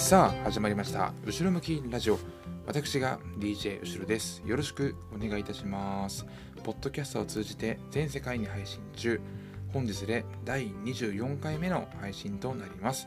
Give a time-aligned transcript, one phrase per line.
[0.00, 1.12] さあ始まりました。
[1.24, 2.18] 後ろ向きラジオ。
[2.66, 4.42] 私が DJ 後ろです。
[4.44, 6.26] よろしくお願いいたします。
[6.64, 9.20] ポッドキャストを通じて全世界に配信中。
[9.72, 13.06] 本日で第24回目の配信となります。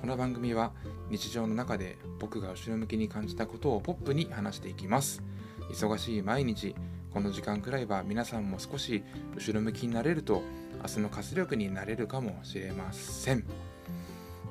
[0.00, 0.72] この番組は
[1.10, 5.22] 日常の中で僕が後ろ向きに感じたことをポップに話していきます。
[5.70, 6.74] 忙しい毎日
[7.12, 9.04] この時間くらいは皆さんも少し
[9.36, 10.42] 後ろ向きになれると
[10.82, 13.44] 明日の活力になれるかもしれません。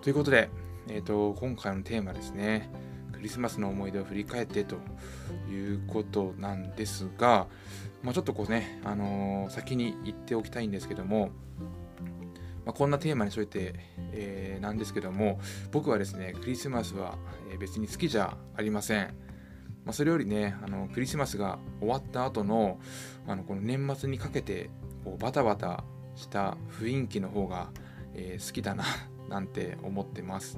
[0.01, 0.49] ということで
[0.87, 2.69] えーと、今回のテーマですね
[3.11, 4.77] クリスマスの思い出を振り返ってと
[5.49, 7.47] いうことなんですが、
[8.03, 11.31] まあ、ちょっとこうね、あのー、先に言っておきたいんですけども、
[12.65, 13.75] まあ、こんなテーマにしといて、
[14.11, 15.39] えー、なんですけども
[15.71, 17.17] 僕はですねクリスマスは
[17.59, 19.15] 別に好きじゃありません。
[19.85, 22.79] まあ、それよりねあのクリスマスが終わった後の
[23.27, 24.71] あのこの年末にかけて
[25.03, 25.83] こうバタバタ
[26.15, 27.69] した雰囲気の方が、
[28.15, 28.83] えー、好きだな
[29.29, 30.57] なんて思ってます。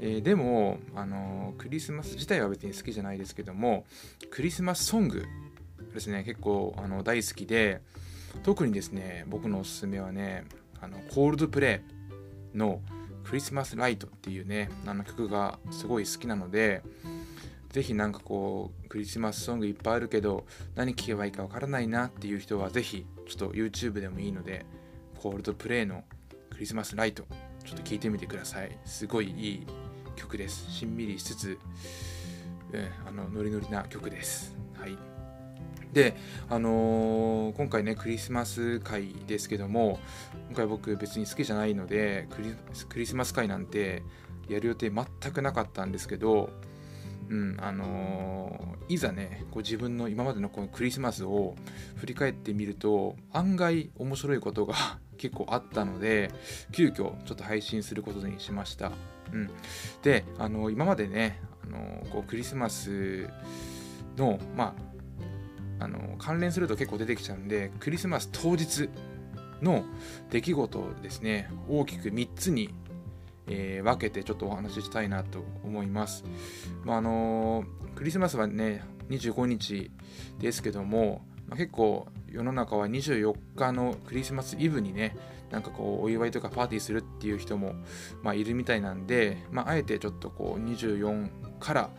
[0.00, 3.84] えー、でも、あのクリスマス自体は別に好きじゃないですけども
[4.30, 5.26] クリスマスソング
[5.92, 7.80] ですね結構あの大好きで
[8.42, 10.44] 特にですね僕のおすすめはね
[10.80, 11.82] あのコールドプレ
[12.54, 12.80] イの
[13.24, 16.82] クリスマスライトっていうねあの曲がすごい好きなので
[17.70, 24.64] ぜひなんかこうクリスマスソングいっぱいあるけど何聴けばいいかわからないなっていう人はぜひちょっと YouTube でもいいので
[25.20, 26.04] コールドプレイの
[26.50, 27.24] クリスマスライト
[27.68, 28.78] ちょっと聴いてみてください。
[28.86, 29.66] すごいいい
[30.16, 30.70] 曲です。
[30.70, 31.58] しんみりしつつ、
[32.72, 34.56] うん、あのノリノリな曲です。
[34.78, 34.96] はい。
[35.92, 36.16] で、
[36.48, 40.00] あのー、今回ねクリスマス会ですけども
[40.48, 42.26] 今回僕別に好きじゃないので
[42.88, 44.02] クリスマス会なんて
[44.48, 46.48] やる予定全くなかったんですけど、
[47.28, 51.54] うんあのー、いざねこう自分の今までのこのクリスマスを
[51.96, 54.74] 振り返ってみると案外面白いことが
[55.18, 56.30] 結構あったので
[56.72, 58.92] 急遽ちょっと配信することにしました、
[59.32, 59.50] うん、
[60.02, 63.28] であの今までねあのこうクリスマス
[64.16, 68.88] のまああの関連すると結構出てきちゃうんでクリスマス当日
[69.62, 69.84] の
[70.30, 72.70] 出来事をですね大きく3つに、
[73.48, 76.24] えー、分けてちょっとお話ししたいなと思います、
[76.84, 77.64] まあ、あの
[77.94, 79.90] クリスマスはね25日
[80.38, 85.16] ですけども、まあ、結構世の中は24日のクリスマスイブにね
[85.50, 87.74] なんかこうお祝いとかパーティーするっていう人も、
[88.22, 91.90] まあ、いるみたいなんで、まあ、あえてちょっとこう24から、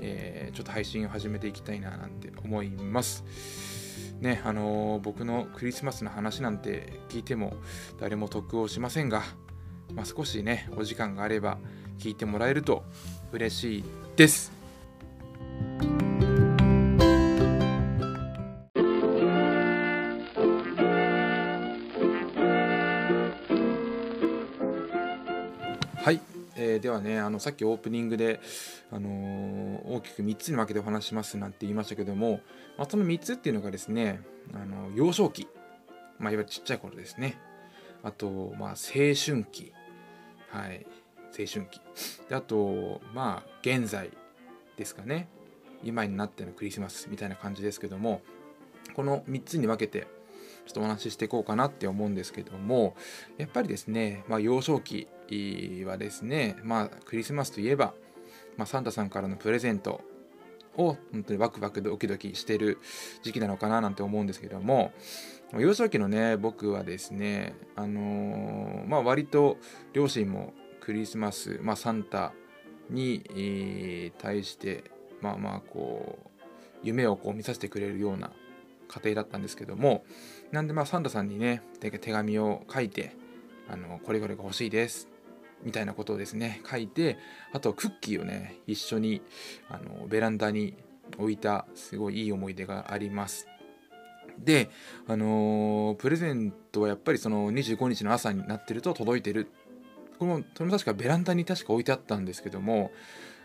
[0.00, 3.24] えー、ちょっと配信を始めていきたいななんて思います。
[4.20, 7.54] ねあのー、僕のクリスマスの話なんて聞いても
[8.00, 9.22] 誰も得をしませんが、
[9.96, 11.58] まあ、少しねお時間があれば
[11.98, 12.84] 聞いてもらえると
[13.32, 13.84] 嬉しい
[14.14, 14.56] です。
[26.58, 28.40] えー、ではねあのさっきオープニングで、
[28.90, 32.40] あのー、大きく3つに分けてお話しますなんて言いましたけども、
[32.78, 34.20] まあ、その3つっていうのがですね、
[34.54, 35.48] あの幼少期、
[36.18, 37.38] まあ、いわゆるちっちゃい頃ですね。
[38.02, 38.76] あと、まあ、青
[39.14, 39.72] 春期。
[40.50, 40.86] はい。
[41.38, 41.80] 青春期。
[42.28, 44.10] であとまあ現在
[44.76, 45.28] ですかね。
[45.84, 48.22] 今になってのクリスマスみたいな感じですけども
[48.94, 50.06] この3つに分けて
[50.66, 52.96] ちょっとお話ししていこうかなって思うんですけども
[53.38, 55.06] やっぱりですね、まあ、幼少期
[55.84, 57.94] はですね、まあ、クリスマスといえば、
[58.56, 60.00] まあ、サンタさんからのプレゼント
[60.76, 62.78] を本当にワクワクドキドキしてる
[63.22, 64.92] 時期なのかななんて思うんですけども
[65.54, 69.58] 幼少期のね僕はですねあのー、まあ割と
[69.92, 72.32] 両親もクリスマス、まあ、サンタ
[72.90, 74.84] に、えー、対して
[75.20, 76.40] まあまあこう
[76.82, 78.30] 夢をこう見させてくれるような
[78.88, 80.04] 家庭だったんですけども
[80.52, 83.16] なんでまあサンタさんにね手紙を書いて
[83.68, 85.08] あのこれこれが欲しいです
[85.64, 87.18] みたいなことをですね書いて
[87.52, 89.22] あとクッキーをね一緒に
[89.68, 90.74] あのベランダに
[91.18, 93.48] 置いたすごいいい思い出があります。
[94.38, 94.70] で
[95.06, 99.48] あのー、プレゼントはやっぱりその25日の朝になってると届いてる。
[100.18, 102.90] これもそれも確かベランダに確か置いてあったんですけども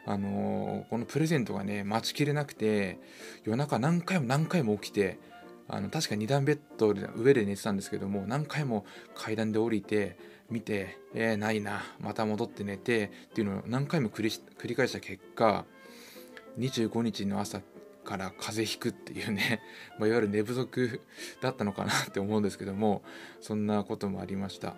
[0.05, 2.97] あのー、このプレゼントがね待ちきれなくて
[3.43, 5.19] 夜中何回も何回も起きて
[5.67, 8.85] あの確か2段ベッドで上で寝てたんですけども何回も
[9.15, 10.17] 階段で降りて
[10.49, 14.23] 見てえー、ないなまた戻って寝てっていうのを何回も繰
[14.67, 15.65] り返した結果
[16.59, 17.61] 25日の朝
[18.03, 19.61] から風邪ひくっていうね、
[19.99, 21.01] まあ、いわゆる寝不足
[21.41, 23.03] だったのかなって思うんですけども
[23.39, 24.75] そんなこともありました。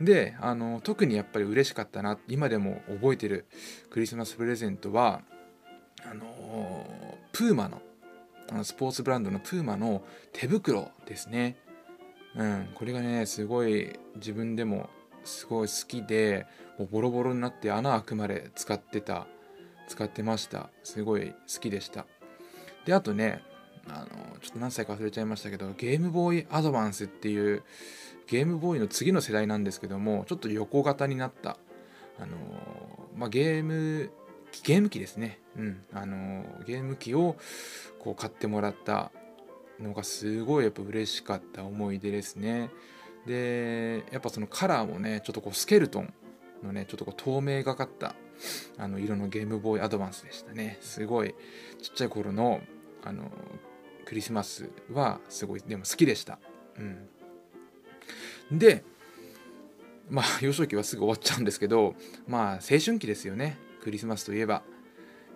[0.00, 3.46] であの特にやっぱり嬉しかったな今でも覚えてる
[3.90, 5.22] クリスマスプレゼントは
[6.04, 7.80] あのプーマの
[8.50, 11.56] あのスポーツブランドのプーマの手袋ですね。
[12.36, 14.90] うん、これがね、すごい自分でも
[15.24, 16.46] すごい好きで
[16.78, 19.26] もうボロボロになって穴開くまで使ってた
[19.88, 20.70] 使ってました。
[20.82, 22.06] すごい好きでした。
[22.84, 23.42] であとね
[23.88, 24.06] あの
[24.40, 27.62] ちょっと何歳か忘れちゃいましたけどゲームボーイアドバンスっていう
[28.26, 31.58] ゲームボーイの次の世代なんですけどもちょっと横型になった
[32.18, 32.36] あの、
[33.16, 34.10] まあ、ゲーム
[34.62, 35.82] ゲーム機ですね、うん。
[35.92, 37.36] あのゲーム機を
[37.98, 39.10] こう買ってもらった
[39.80, 42.70] のがすごいやっぱ嬉しかった思い出ですね。
[43.26, 46.12] でやっぱそのカラーもねちょっとこうスケルトン
[46.62, 48.14] のねちょっとこう透明がかった
[48.78, 50.78] あの色のゲームボーイアドバンスでしたね。
[50.80, 51.34] すごい
[51.82, 52.60] ちっちゃい頃の
[53.02, 53.30] あの
[54.04, 56.38] クリスマスはすごいでも好きでした。
[58.50, 58.58] うん。
[58.58, 58.84] で
[60.10, 61.94] まあ幼少期はすぐ終わっちゃうんですけど
[62.26, 63.58] まあ青春期ですよね。
[63.82, 64.62] クリスマスといえば。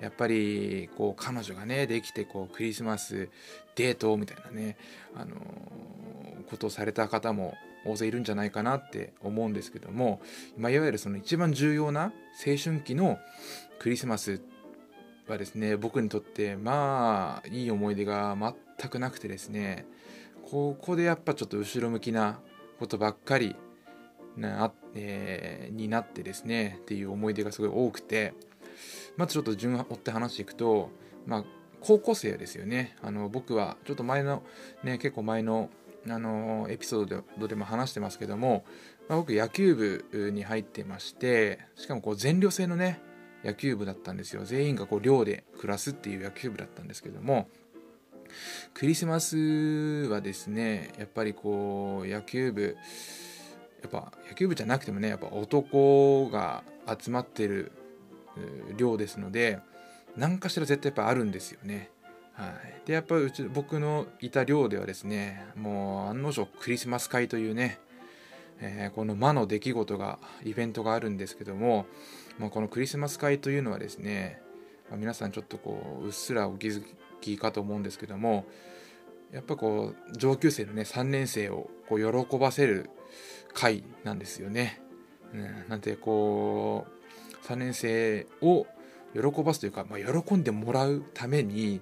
[0.00, 3.28] やっぱりこう彼女がねできてこうクリスマス
[3.74, 4.76] デートみたいなね、
[5.16, 7.54] あのー、ことをされた方も
[7.90, 10.20] 大勢いるんじゃないかなって思うんですけども、
[10.56, 12.12] まあ、いわゆるその一番重要な
[12.46, 13.19] 青春期の
[13.79, 14.40] クリスマス
[15.29, 18.37] はですね僕にとってまあいい思い出が
[18.79, 19.87] 全くなくてですね
[20.50, 22.40] ここでやっぱちょっと後ろ向きな
[22.79, 23.55] ことばっかり
[24.37, 28.34] な、えー、になってですねっていう思い出がすごい多くて
[29.17, 30.91] まずちょっと順を追って話していくと、
[31.26, 31.44] まあ、
[31.81, 32.96] 高校生ですよね。
[33.02, 34.43] あの僕はちょっと前の
[34.84, 35.70] ね結構前の
[36.08, 38.64] あのエピソードでも話してますけども、
[39.08, 43.00] まあ、僕野球部に入ってましてしかもこう全寮制のね
[43.44, 47.48] 野球部だったんですよ全員がこう寮で暮らすっていう野球部だったんですけども
[48.74, 49.36] クリスマス
[50.10, 52.76] はですねやっぱりこう野球部
[53.82, 56.62] やっぱ野球部じゃなくてもねやっぱ男が
[56.98, 57.72] 集まってる
[58.76, 59.60] 寮ですので
[60.16, 61.90] 何かしら絶対やっぱあるんですよね。
[62.38, 67.81] はい、でやっぱりうち僕のいた寮ではですねもう案の定クリスマス会というね、
[68.61, 71.87] えー、この魔の出来事がイベントがあるんですけども、
[72.38, 74.40] まあ、このクリスマス会というのはですね、
[74.88, 76.85] まあ、皆さんちょっとこううっすらお気づ
[77.20, 78.46] きかと思うんですけども
[79.32, 82.88] やっぱこう上級生のね3年生をこう喜ばせる
[83.52, 84.81] 会なんですよね。
[85.34, 88.67] うん、なんてこう3年生を
[89.12, 91.81] 喜ばすというか、まあ、喜んでもらうために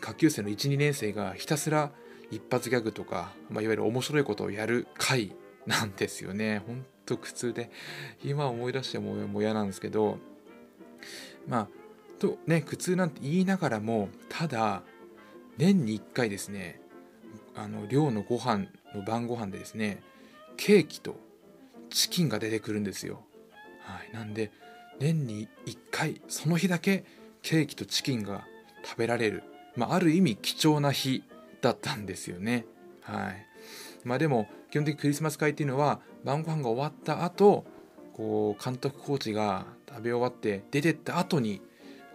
[0.00, 1.90] 下級生の12年生がひたすら
[2.30, 5.32] 一発ギャグとか、まあ、いわゆる面白いことをやる回
[5.66, 6.62] なんですよね。
[6.66, 7.70] ほんと苦痛で
[8.24, 10.18] 今思い出してももう嫌なんですけど
[11.46, 11.68] まあ
[12.18, 14.82] とね苦痛なんて言いながらもただ
[15.56, 16.80] 年に1回ですね
[17.54, 20.02] あの寮のご飯の晩ご飯でですね
[20.56, 21.16] ケーキと
[21.90, 23.22] チキンが出てくるんですよ。
[23.80, 24.50] はい、なんで
[24.98, 27.04] 年に1回その日だけ
[27.42, 28.44] ケーキとチキンが
[28.84, 29.44] 食べられる、
[29.76, 31.22] まあ、ある意味貴重な日
[31.60, 32.66] だったんですよね。
[33.02, 33.46] はい
[34.04, 37.64] まあ、でも基本的にクリスマス会っていうのは晩ご飯が終わった後
[38.14, 41.60] こう監督コーチが食べ終わって出てった後に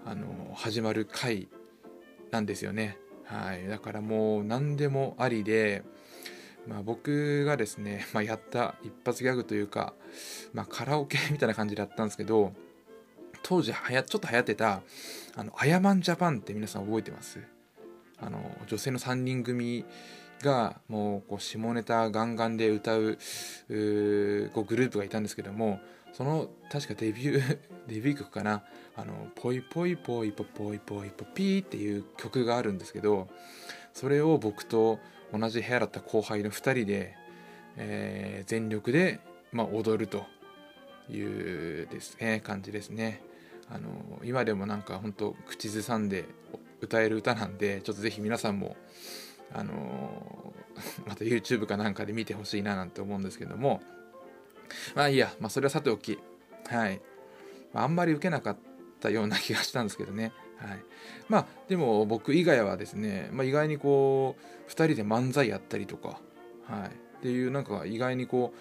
[0.06, 1.48] あの始まる会
[2.32, 2.98] なんですよね。
[3.26, 5.84] はい、だからもう何でもありで、
[6.68, 9.94] まあ、僕がですね、まあ、やった一発ギャグというか、
[10.54, 12.54] まあ、カラオケみたいな感じだったんですけど
[13.44, 14.82] 当時はやちょっと流行ってた
[15.36, 17.40] あのアヤマンジャパンって皆さん覚えてます？
[18.20, 19.84] あの女性の3人組
[20.42, 23.18] がもうこう下ネタガンガンで歌うこ
[23.70, 25.80] うグループがいたんですけども
[26.14, 28.64] その確かデビュー デビュー曲かな？
[28.96, 33.30] あのポイポイポイポポイポイポピーっていう曲があるんですけど
[33.94, 35.00] それを僕と
[35.34, 37.16] 同じ部屋だった後輩の2人で、
[37.78, 39.22] えー、全力で、
[39.54, 40.26] まあ、踊ると
[41.10, 43.22] いうですね感じですね。
[43.74, 43.90] あの
[44.24, 46.26] 今でもなんか本当口ずさんで
[46.82, 48.76] 歌える歌なんでちょっとぜひ皆さんも
[49.54, 50.54] あの
[51.08, 53.82] また YouTube かなんかで見てほしいななんて思うんですけども。
[54.96, 56.18] まあいいや、まあ、それはさておき。
[56.68, 57.02] はい、
[57.74, 58.58] まあ、あんまり受けなかっ
[59.00, 60.32] たような気がしたんですけどね。
[60.58, 60.84] はい、
[61.28, 66.20] まあでも僕以外はですね、まあ、意外にこう2人で漫才やったりとか、
[66.68, 68.60] はい、っていうなんか意外にこう、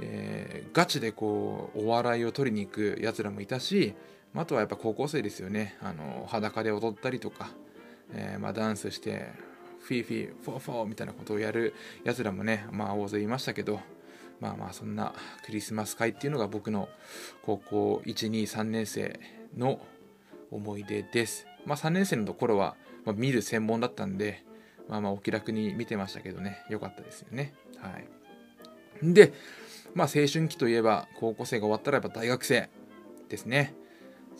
[0.00, 3.94] えー、ガチでこうお笑いを取りに行くやつらもいたし
[4.34, 7.50] あとはやっぱ高校生ですよねあの裸で踊ったりとか、
[8.12, 9.28] えー、まあ、ダンスして
[9.80, 13.80] フィーフィーフォーフォーみたいなことをやるやつらもねまあ大勢いましたけど
[14.40, 15.12] まあまあそんな
[15.44, 16.88] クリスマス会っていうのが僕の
[17.42, 19.18] 高校123年生
[19.56, 19.80] の
[20.50, 21.46] 思い出です。
[21.66, 24.44] まあ、3年生の頃は、ま、見る専門だったんで、
[24.88, 27.54] まあまあお気楽に見てましたけどね、良かったですよね。
[27.78, 29.12] はい。
[29.14, 29.32] で、
[29.94, 32.68] まあ青春期といえば、高校生が終わったらやっぱ大学生
[33.28, 33.74] ですね。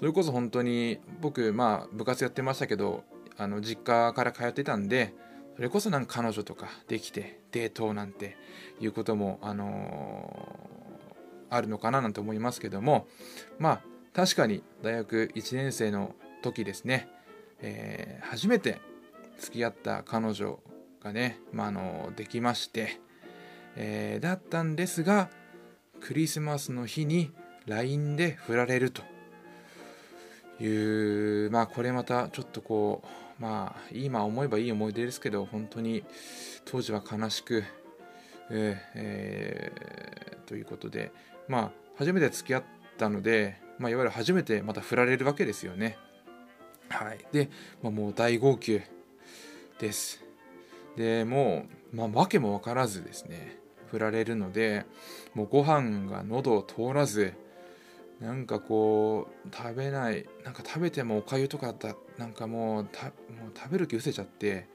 [0.01, 3.05] それこそ本当に僕、まあ部活やってましたけど、
[3.37, 5.15] あの実家から通ってたんで、
[5.57, 8.37] それこそなんか彼女とかできてデートなんて
[8.81, 10.71] いうことも、あの
[11.51, 13.07] あるのかななんて思いますけども
[13.59, 13.81] まあ
[14.15, 17.09] 確かに大学1年生の時ですね、
[17.61, 18.81] えー、初めて
[19.39, 20.61] 付き合った彼女
[21.03, 23.01] がね、まあ、あのできまして、
[23.77, 25.29] えー、だったんですが
[26.01, 27.33] クリスマスの日に
[27.67, 29.10] LINE で振られると。
[30.61, 33.03] いうまあこれまたちょっとこ
[33.39, 36.05] うまあ今思えばいい思い出ですけど本当に
[36.65, 37.65] 当時は悲しく、
[38.51, 41.13] えーえー、ということで
[41.49, 42.63] まあ初めて付き合っ
[42.99, 45.99] たので、まあ、いわゆる初めてまた振られるわけですよね。
[46.89, 47.19] はい。
[47.31, 47.51] で、
[47.83, 48.81] まあ、もう大号泣
[49.79, 50.25] です。
[50.97, 53.59] でもう、まあ、訳も分からずですね
[53.91, 54.85] 振られるので
[55.35, 57.35] もうご飯が喉を通らず
[58.21, 62.87] なんかこう食べないなんか食べてもおかゆとかだなんかもうもう
[63.57, 64.69] 食べる気失せちゃって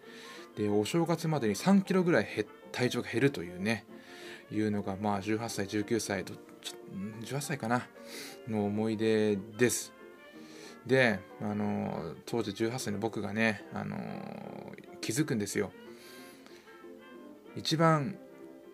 [0.58, 2.28] でお正月までに3キロぐらい
[2.72, 3.86] 体重が減るというね
[4.52, 6.34] いうのがまあ18歳19歳と
[7.24, 7.88] 18歳かな
[8.48, 9.94] の思い出です。
[10.86, 13.98] であの当時18歳の僕がねあの
[15.02, 15.72] 気づくんですよ。
[17.56, 18.18] 一番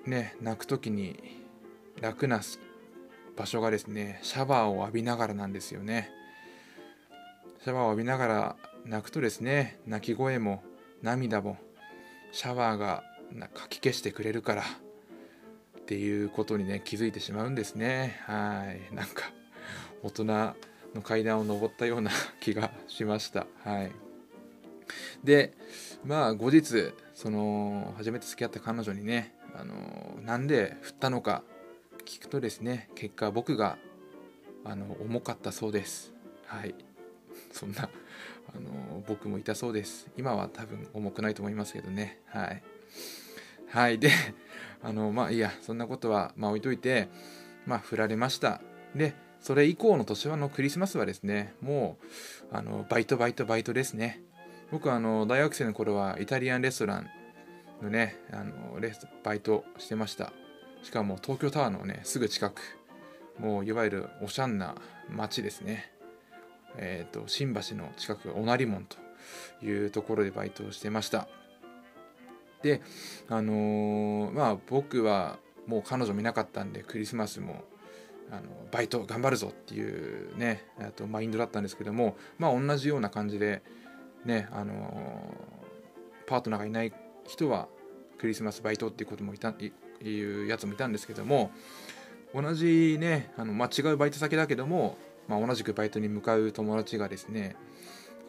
[0.06, 1.42] ね泣く時に
[2.02, 2.42] 楽な
[3.36, 6.12] 場所がですねシャワーを浴びながらなんですよね。
[7.64, 10.64] シャワーを浴びながら泣くとですね泣き声も
[11.02, 11.58] 涙も
[12.32, 13.04] シャワーが
[13.54, 18.20] かき消してくれるからっていうことにね気づいてしまうんですね。
[18.26, 18.96] はい。
[18.96, 19.32] なんか
[20.04, 20.56] 大人の
[21.04, 23.48] 階段を上ったような 気がしました。
[23.64, 23.92] はい。
[25.24, 25.54] で
[26.04, 31.44] まあ後日その初めて付き合った彼女にねあのなんで振ったのか
[32.06, 33.78] 聞くとですね結果僕が
[34.64, 36.14] あの重かったそうです。
[36.46, 36.76] はい。
[37.52, 37.90] そんな
[38.54, 40.10] あの僕もいたそうです。
[40.18, 42.20] 今は多分重くないと思いますけどね。
[42.28, 42.64] はい。
[43.68, 44.00] はい。
[44.00, 44.12] で
[44.84, 47.10] あのまあいいやそんなことはまあ置いといて
[47.66, 48.62] まあ振られました。
[48.96, 51.98] でそれ以降の年はのクリスマスはですねも
[52.52, 54.22] うあのバイトバイトバイトですね。
[54.72, 57.10] 僕はあの大学生の頃はイタリアンレストラン
[57.82, 60.32] のねあのレスバイトしてました。
[60.84, 62.62] しかも東京タワーのねすぐ近く。
[63.40, 64.76] もういわゆるおしゃんな
[65.10, 65.92] 街ですね。
[66.78, 68.98] えっ、ー、と新橋の近くおなり門と
[69.66, 71.28] いうところでバイトをしてました。
[72.62, 72.82] で
[73.28, 77.64] あのー、まあ僕はもう彼女見なかったんでクリスマスも
[78.32, 80.64] あのバイト頑張るぞっていうね
[80.96, 83.62] とマインドだったんですけどもまあ同じような感じで
[84.26, 85.34] ねあの
[86.28, 86.94] パートナーがいない
[87.28, 87.68] 人は
[88.18, 89.54] クリスマスバイトっていうこともいた
[90.10, 91.52] いうやつもいたんですけども
[92.34, 97.56] 同じねあの、まあ、違うバイト先だけども、まあ、同じくバイトに向かう友達がですね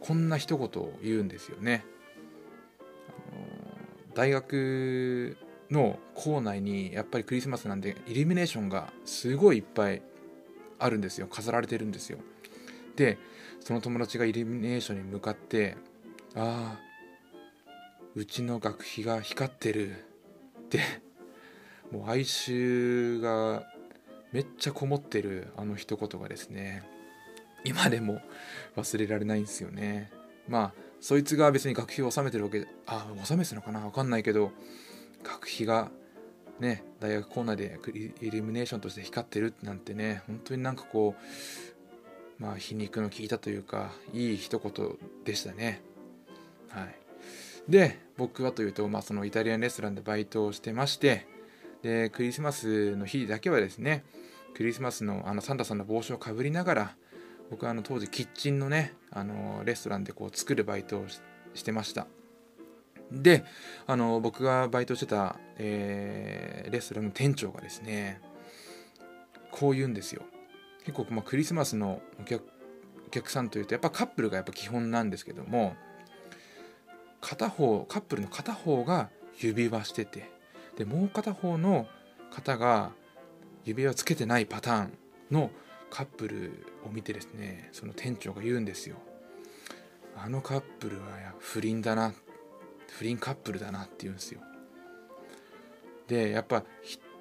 [0.01, 1.85] こんな一言を言うんですよね。
[3.09, 3.47] あの
[4.15, 5.37] 大学
[5.71, 10.03] の校内にやっぱりクリスマスなんでイルミネーションがすごいいっぱい
[10.79, 11.29] あるんですよ。
[11.29, 12.19] 飾られてるんですよ。
[12.97, 13.19] で
[13.61, 15.77] その友達がイルミネーションに向かって
[16.35, 16.81] 「ああ
[18.15, 19.93] うちの学費が光ってる」
[20.61, 20.81] って
[21.93, 23.65] もう哀愁が
[24.33, 26.83] めっちゃこもってるあの一言がですね
[27.65, 28.21] 今でも
[28.77, 30.11] 忘れられないんですよね。
[30.49, 34.53] まあそいつが別に学費を納めてるわけあ納めてたのかな分かんないけど
[35.23, 35.91] 学費が
[36.59, 37.79] ね大学構内で
[38.21, 41.15] イルミネーションとして光ってるなんてね本当になんかこ
[42.41, 45.83] うまあ皮肉の効いたというかいい一言でしたね。
[46.69, 46.95] はい。
[47.69, 51.27] で僕はというと、まあ、そのイタリアンレストランでバイトをしてまして
[51.83, 54.05] でクリスマスの日だけはですね
[54.55, 56.97] クリスマスのあのサンタさんの帽子をかぶりながら
[57.51, 61.07] 僕はあの当時キッチンのねあのレストランでこう作るバイトを
[61.55, 62.07] してました。
[63.11, 63.45] で
[63.87, 68.23] あの僕がバイトしてた、えー、レストランの店長がですね
[69.51, 70.23] こう言うんですよ。
[70.85, 72.45] 結構、まあ、クリスマスのお客
[73.07, 75.77] お客さんというとやっぱカップルがやっぱ基本なんですけども
[77.21, 80.31] 片方カップルの片方が指輪してて
[80.77, 81.87] でもう片方の
[82.31, 82.93] 方が
[83.65, 84.93] 指輪をつけてないパターン
[85.31, 85.51] の
[85.91, 88.97] カップルを見てですねその店長が言うんですよ
[90.17, 91.05] あのカップルは
[91.39, 92.13] 不倫だな
[92.89, 94.41] 不倫カップルだなって言うんですよ。
[96.09, 96.63] でやっぱ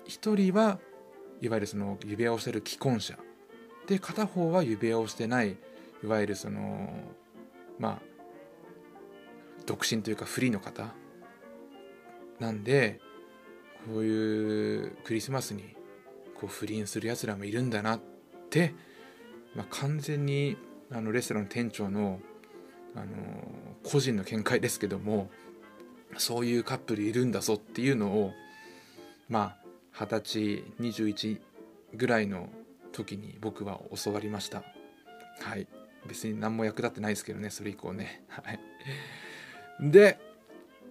[0.05, 0.79] 一人は
[1.41, 3.17] いわゆるその指輪をしてる既婚者。
[3.87, 5.57] で片方は指輪をしてない
[6.03, 6.93] いわゆるその
[7.79, 8.01] まあ
[9.65, 10.93] 独身というかフリーの方
[12.39, 12.99] なんで
[13.87, 15.75] こういうクリスマスに
[16.35, 17.99] こう不倫するやつらもいるんだなっ
[18.49, 18.73] て、
[19.55, 20.57] まあ、完全に
[20.91, 22.19] あのレストランの店長の
[22.93, 23.05] あの
[23.83, 25.29] 個人の見解ですけども
[26.17, 28.33] そういうカップルいるんだぞっていうのを
[29.29, 29.55] ま
[29.95, 31.39] あ二十歳21
[31.95, 32.49] ぐらいの
[32.91, 34.63] 時に僕は教わりました。
[35.39, 35.67] はい。
[36.07, 38.23] 別に何も役立ってないですけどねそれ以降ね。
[38.27, 38.59] はい。
[39.79, 40.19] で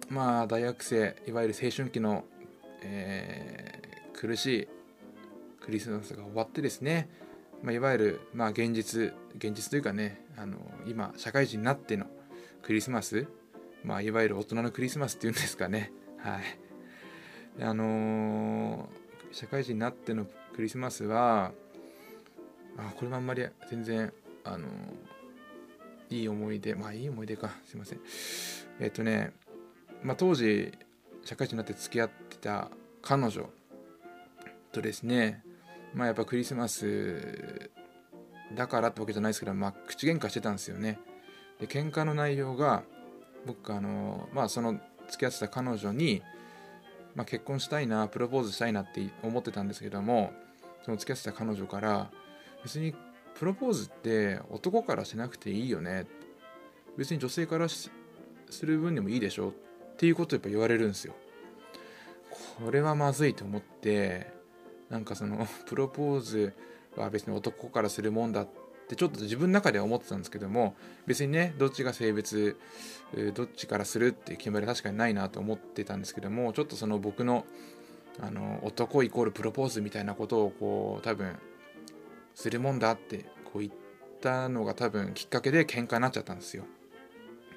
[0.09, 2.25] まあ大学生いわゆる青春期の、
[2.81, 4.67] えー、苦しい
[5.61, 7.09] クリスマスが終わってですね、
[7.61, 10.57] まあ、いわゆる、まあ、現実現実というかねあの
[10.87, 12.05] 今社会人になっての
[12.63, 13.27] クリスマス、
[13.83, 15.91] まあ、いわゆる大人のクリスマスっていうんですかね。
[16.17, 16.41] はい。
[17.63, 21.51] あのー、社会人になってのクリスマスは
[22.77, 27.51] あこれもあんまり全然あのー、いい思い出まあいい思い出か。
[27.65, 27.99] すいません。
[28.79, 29.33] えっ、とね
[30.03, 30.71] まあ当時
[31.23, 32.69] 社会人になって付き合ってた
[33.01, 33.49] 彼女
[34.71, 35.43] とですね
[35.93, 37.69] まあやっぱクリスマス
[38.55, 40.99] だからってわけじゃないですけど、まあ、口喧嘩してたんですよね。
[41.59, 42.83] で喧嘩の内容が
[43.45, 44.79] 僕あのまあその
[45.09, 46.21] 付き合ってた彼女に、
[47.15, 50.31] まあ、結婚したいなプロポーズしたいなって思ってたんですけども
[50.83, 52.09] その付き合ってた彼女から
[52.63, 52.95] 別に
[53.35, 56.05] プロポーズって男からしなくていいよね
[56.97, 57.91] 別に女性からす
[58.63, 59.53] る分でもいいでしょっ
[59.97, 61.13] ていうことをやっぱ言われるんですよ
[62.63, 64.31] これはまずいと思って
[64.89, 66.53] なんかその プロポーズ
[66.95, 68.47] は別に男からするもんだっ
[68.87, 70.75] てちょっと自分の中では思ってたんですけども
[71.07, 72.57] 別にねどっちが性別
[73.33, 77.45] どっちからするって決まりは確かにないなと思ってたんですけどもちょっとその僕の
[78.19, 81.37] あの男イコールプロポーズみたいなことをこう多分
[82.35, 83.71] するもんだってこう言っ
[84.19, 86.65] たのが多分きっかけで喧嘩になっちゃったんですよ。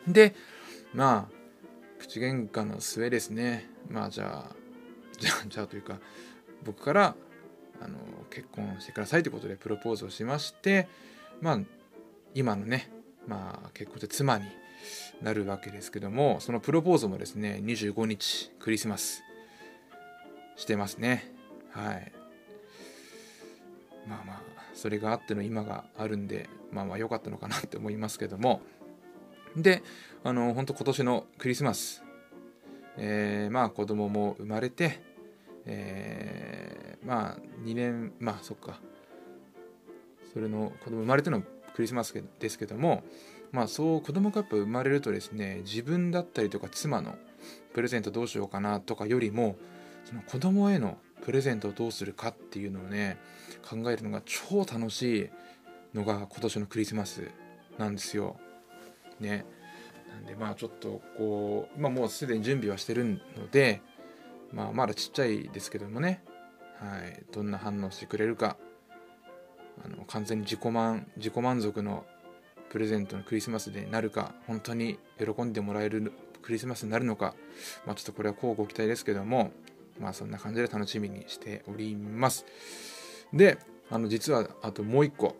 [0.07, 0.35] で
[0.93, 1.35] まあ
[1.99, 3.69] 口喧嘩の末ですね。
[3.89, 4.63] まあじゃあ
[5.18, 5.99] じゃあじゃあというか
[6.64, 7.14] 僕から
[7.80, 7.99] あの
[8.30, 10.88] 結婚してくださいということでプロポーズをしまして
[11.40, 11.61] まあ
[12.35, 12.90] 今のね、
[13.26, 14.47] まあ、結婚して妻に
[15.23, 19.23] なるわけですけどもそのプロポーズもですね25日クリスマス
[20.56, 21.33] してますね。
[21.71, 22.12] はい。
[24.06, 24.40] まあまあ
[24.75, 28.61] それがあっての今があるんでまあまあ良かったのかなって思いますけども。
[29.57, 29.83] で
[30.24, 32.04] あの本当今年のクリスマス
[32.96, 35.00] えー、まあ子供も生まれて
[35.66, 38.80] えー、まあ2年まあそっか
[40.33, 41.42] それの子供生まれての
[41.74, 43.02] クリスマスですけども
[43.50, 47.14] まあそう子供がやっぱ生まれるとですね自分だったりとか妻の
[47.72, 49.57] プレゼントどうしようかなとかよりも
[50.04, 53.18] その子供へのプレゼントをどうするかっていうのをね
[53.68, 55.30] 考えるのが超楽しい
[55.94, 57.30] のが今年のクリスマス
[57.78, 58.37] なんですよ。
[59.20, 59.46] ね。
[60.14, 63.83] なんでまあちょっとこう、まあ、もうすでに準備はしてるので
[64.55, 66.22] まあ、まだちっちゃいですけどもね、
[66.79, 68.57] はい、どんな反応してくれるか。
[69.85, 72.07] あの完全に自己満自己満足の
[72.70, 77.35] プレゼントのクリスマスでなるか本当に喜んでもらえるクリスマスになるのか、
[77.85, 79.50] まあ、ちょっとこれは乞うご期待ですけども
[79.98, 82.46] まあそんな感じで楽しみにしております。
[83.33, 83.59] で
[83.90, 85.35] あの実はあともう一個。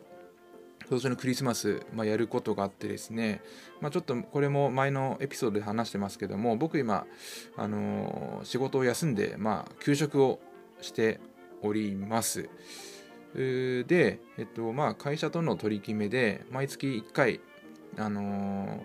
[0.89, 3.43] 今年のクリスマス、まあ、やることがあってですね、
[3.81, 7.07] まあ、ちょっとこれも前のエピソードで話してますけども僕今、
[7.57, 10.41] あのー、仕事を休んで、まあ、休職を
[10.81, 11.21] して
[11.63, 12.49] おります。
[13.35, 17.41] で、えっとまあ、会社との取り決めで毎月1回、
[17.97, 18.79] あのー、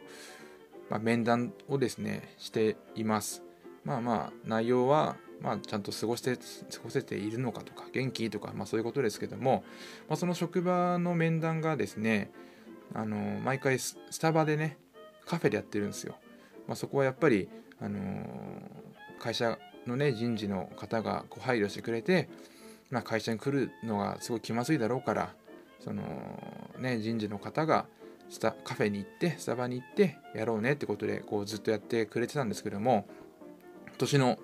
[0.89, 3.43] まあ、面談をですねしています。
[3.83, 6.41] まあまあ内容はまあ、ちゃんと過ごして過
[6.83, 9.63] ごせているのかとか元気とか、まあ、そういうことですけども、
[10.09, 12.29] まあ、その職場の面談がですね
[12.93, 14.77] あの毎回スタバでね
[15.25, 16.15] カフェでやってるんですよ、
[16.67, 17.47] まあ、そこはやっぱり、
[17.79, 17.99] あの
[19.19, 22.29] 会社のね人事の方がこう配慮してくれて、
[22.89, 25.33] まあ、会社に来るのがすごい気まずいだろうから
[25.79, 26.03] その、
[26.79, 27.85] ね、人事の方が
[28.29, 33.05] スタカフェに行ってスタバに行ってやろうねってことでこうずっとやってくれてたんですけども
[33.87, 34.39] 今年の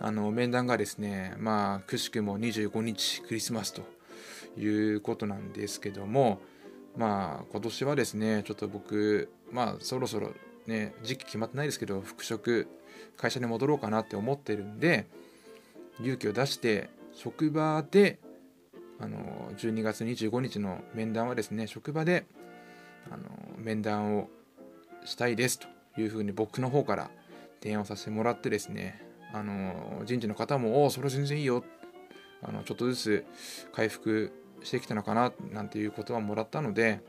[0.00, 3.82] あの面談がですねまあくしくも25日クリスマスと
[4.58, 6.40] いうことなんですけども
[6.96, 10.32] まあ今年はですねちょっと僕まあそろそろ
[10.66, 12.68] ね時期決まってないですけど復職
[13.16, 15.06] 会社に戻ろうかなって思ってるんで
[16.00, 18.18] 勇気を出して職場で
[19.00, 22.26] あの12月25日の面談はですね職場で
[23.10, 23.24] あの
[23.56, 24.28] 面談を
[25.04, 25.66] したいですと
[26.00, 27.10] いうふうに僕の方から
[27.60, 31.64] 提案をさせてもらってですねあの人事の方も「おおそれ全然いいよ」
[32.42, 33.26] あのちょっとずつ
[33.72, 37.00] 回復してきたのかななんていう言葉もらったので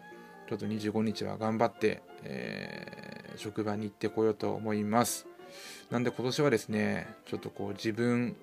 [0.50, 5.28] ちょっと25日は頑張って、えー、職場に行ってこようと思います。
[5.90, 8.36] なんで今年はですねちょっとこう自分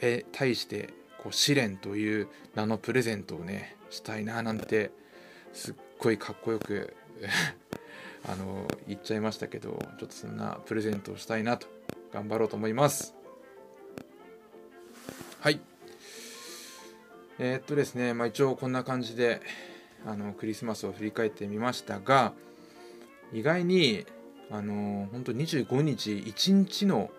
[0.00, 0.90] へ対して
[1.22, 4.90] こう試練という名のプレゼントをねしたいななんて
[5.52, 6.94] すっごいかっこよく
[8.26, 11.66] あの言っちゃいましたけどちょっとそんなプレゼントをしたいなと。
[12.12, 13.14] 頑張ろうと思います。
[15.40, 15.60] はい。
[17.38, 19.40] えー、っとですね、まあ、一応こんな感じで
[20.06, 22.34] あのクリスマスを振り返ってみましたが
[23.32, 24.04] 意外に
[24.50, 27.10] あの本当25日1日の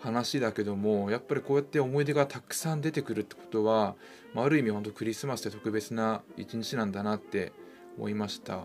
[0.00, 3.94] 話だけどもやっぱりこうやって思い出がたくさん出てくるってことは、
[4.34, 7.52] まあ、ある意味本当クリスマスって特別な一日なんだなって
[7.96, 8.64] 思いました。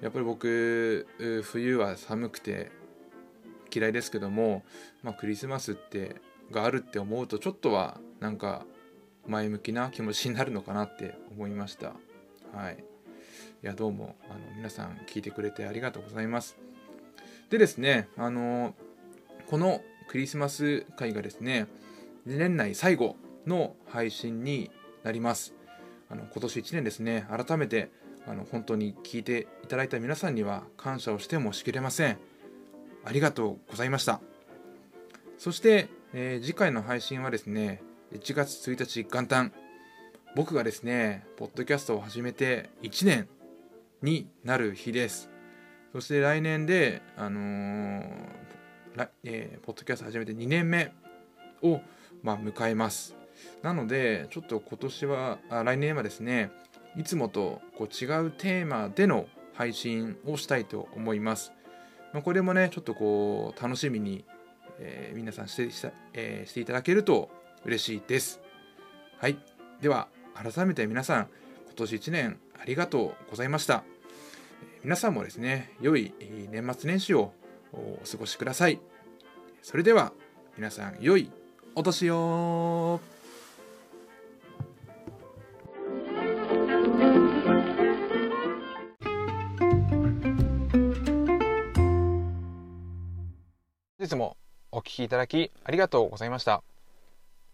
[0.00, 1.06] やっぱり僕
[1.44, 2.72] 冬は寒くて
[3.72, 4.62] 嫌いですけども、
[5.02, 6.16] まあ、クリスマスって
[6.50, 8.64] があるって思うとちょっとはなんか
[9.26, 11.92] 前向きな気持ちになるのかなって思いました。
[12.52, 12.84] はい。
[13.62, 16.56] いやどうもあの皆さん聞いてくれてありがとうございます。
[17.50, 18.74] でですねあの
[19.48, 21.68] このクリスマス会がですね
[22.26, 24.70] 年内最後の配信に
[25.04, 25.54] なります。
[26.10, 27.90] あの今年1年ですね改めて
[28.26, 32.18] あの本当に聞いていただいた皆さんには感謝をしてもしきれません。
[33.04, 34.20] ありがとうございました。
[35.38, 39.52] そして、えー、次回の配信はですね1月1日元旦
[40.36, 43.28] 僕がですねポッドキャストを始めて1年
[44.02, 45.30] になる日です。
[45.92, 48.32] そして来年であのー
[49.24, 50.92] えー、ポッドキャスト始めて2年目
[51.62, 51.80] を、
[52.22, 53.16] まあ、迎えます。
[53.62, 56.50] なのでちょっと今年は来年はですね
[56.96, 61.52] いつもとこう違うテーマでの配信をしたいと思います。
[62.12, 64.24] まあ、これもね、ちょっとこう楽しみに、
[64.78, 67.30] えー、皆さんしてした、えー、していただけると
[67.64, 68.40] 嬉しいです。
[69.18, 69.38] はい。
[69.80, 71.28] では、改めて皆さん、
[71.66, 73.84] 今年1年ありがとうございました。
[74.84, 76.12] 皆さんもですね、良い
[76.50, 77.32] 年末年始を
[77.72, 78.80] お過ごしください。
[79.62, 80.12] それでは、
[80.56, 81.30] 皆さん、良い
[81.74, 83.00] お年を
[94.12, 94.36] 本日も
[94.72, 96.62] お聴きいただきありがとうございました。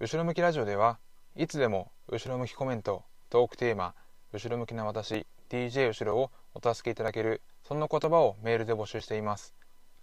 [0.01, 0.99] 後ろ向きラジオでは
[1.37, 3.95] いつでも後ろ向きコメント、トークテーマ、
[4.33, 9.55] 後ろ向きな私、DJ 後ろをお助けいただける、そんな言葉をメールで募集しています。